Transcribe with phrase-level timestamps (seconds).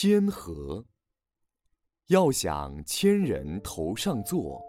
[0.00, 0.84] 谦和。
[2.06, 4.62] 要想千人头上坐，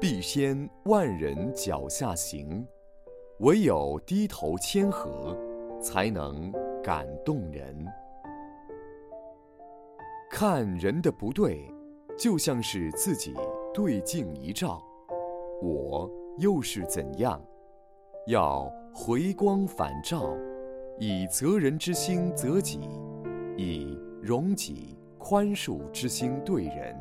[0.00, 2.66] 必先万人脚下行。
[3.38, 5.38] 唯有低头谦和，
[5.80, 7.86] 才能感动人。
[10.28, 11.72] 看人的不对，
[12.18, 13.32] 就像是自己
[13.72, 14.84] 对镜一照，
[15.62, 17.40] 我又是怎样？
[18.26, 20.36] 要回光返照，
[20.98, 22.80] 以责人之心责己，
[23.56, 26.96] 以容己宽恕之心对人。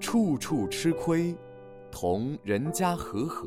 [0.00, 1.36] 处处吃亏，
[1.90, 3.46] 同人家和和，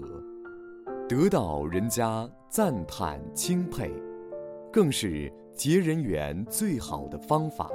[1.10, 3.92] 得到人家赞叹钦佩，
[4.72, 7.68] 更是结人缘最好的方法。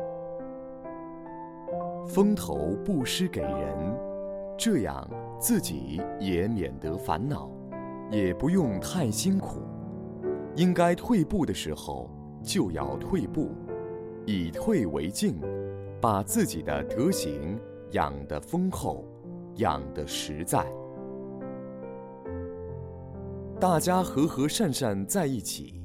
[2.06, 3.98] 风头不施给人，
[4.56, 5.09] 这样
[5.41, 7.50] 自己也免得烦恼，
[8.09, 9.62] 也不用太辛苦。
[10.55, 12.11] 应该退步的时候
[12.42, 13.50] 就要退步，
[14.26, 15.40] 以退为进，
[16.00, 17.58] 把自己的德行
[17.92, 19.04] 养得丰厚，
[19.56, 20.66] 养得实在。
[23.60, 25.80] 大家和和善善在一起，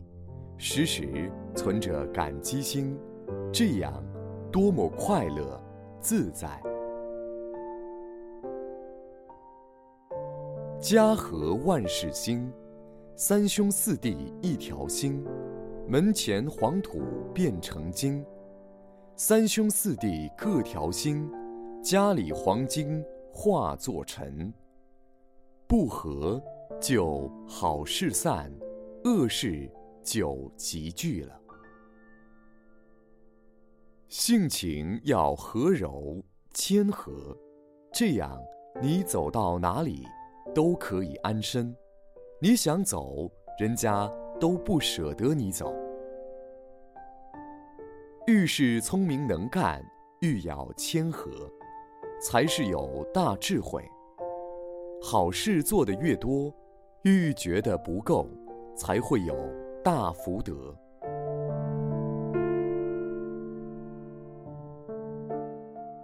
[0.57, 2.97] 时时存着感激心，
[3.53, 4.03] 这样
[4.51, 5.61] 多么快乐！
[5.99, 6.61] 自在，
[10.79, 12.51] 家和万事兴，
[13.15, 15.25] 三兄四弟一条心，
[15.89, 17.01] 门前黄土
[17.33, 18.21] 变成金。
[19.15, 21.31] 三兄四弟各条心，
[21.81, 24.53] 家里黄金化作尘。
[25.65, 26.43] 不和
[26.77, 28.51] 就好事散，
[29.05, 29.71] 恶事
[30.03, 31.39] 就集聚了。
[34.09, 36.21] 性情要和柔
[36.53, 37.33] 谦和，
[37.93, 38.37] 这样
[38.81, 40.05] 你走到哪里
[40.53, 41.73] 都可以安身。
[42.41, 45.73] 你想走，人家都不舍得你走。
[48.27, 49.83] 遇事聪明能干，
[50.21, 51.31] 愈要谦和，
[52.21, 53.83] 才是有大智慧。
[55.01, 56.53] 好事做得越多，
[57.03, 58.27] 愈觉得不够，
[58.75, 59.35] 才会有
[59.83, 60.75] 大福德。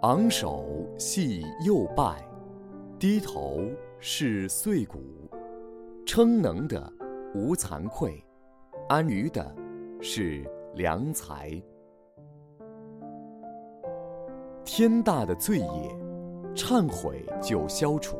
[0.02, 0.64] 昂首
[0.98, 2.26] 系右拜，
[2.98, 3.60] 低头
[3.98, 4.98] 是碎骨。
[6.06, 6.92] 称能的
[7.34, 8.24] 无惭愧，
[8.88, 9.54] 安于的
[10.00, 11.50] 是良才。
[14.64, 15.66] 天大的罪业，
[16.54, 18.16] 忏悔就消除；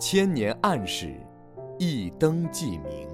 [0.00, 1.14] 千年暗示，
[1.78, 3.08] 一灯即明。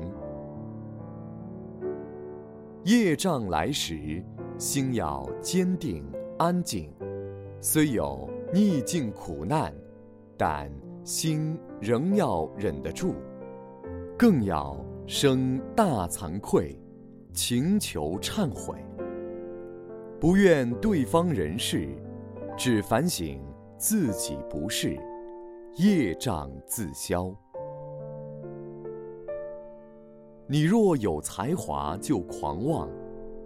[2.84, 4.24] 业障来时，
[4.56, 6.02] 心要坚定
[6.38, 6.90] 安静。
[7.60, 9.74] 虽有逆境苦难，
[10.36, 10.70] 但
[11.02, 13.14] 心仍要忍得住，
[14.18, 14.76] 更要
[15.06, 16.78] 生大惭愧，
[17.34, 18.78] 请求忏悔。
[20.18, 21.88] 不怨对方人事，
[22.56, 23.38] 只反省
[23.76, 24.98] 自己不是，
[25.76, 27.30] 业障自消。
[30.46, 32.88] 你若有才华就狂妄，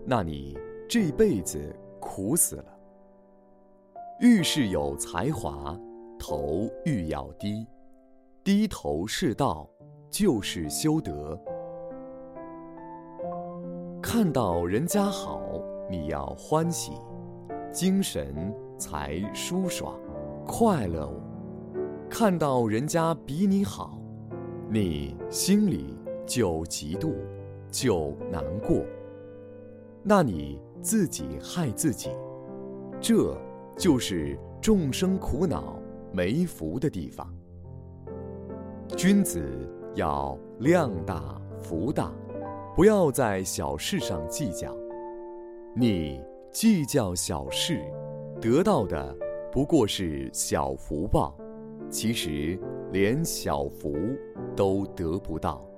[0.07, 0.57] 那你
[0.89, 2.79] 这辈子苦死了。
[4.21, 5.77] 遇事有才华，
[6.19, 7.67] 头愈要低，
[8.45, 9.69] 低头是道，
[10.11, 11.41] 就是修德。
[14.11, 15.39] 看到人家好，
[15.91, 16.93] 你要欢喜，
[17.71, 20.01] 精神才舒爽，
[20.47, 21.13] 快乐。
[22.09, 24.01] 看到人家比你好，
[24.71, 27.13] 你心里就嫉妒，
[27.71, 28.83] 就难过。
[30.03, 32.09] 那你自己害自己，
[32.99, 33.37] 这。
[33.77, 35.79] 就是众生苦恼
[36.11, 37.33] 没福的地方。
[38.97, 39.41] 君子
[39.95, 42.11] 要量大福大，
[42.79, 44.73] 不要在小事上计较。
[45.75, 46.23] 你
[46.53, 47.83] 计较小事，
[48.41, 49.13] 得到的
[49.51, 51.37] 不过是小福报，
[51.91, 52.57] 其实
[52.93, 53.97] 连小福
[54.55, 55.69] 都得不到。